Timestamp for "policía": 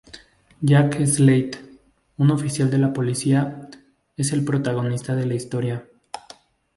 2.87-3.69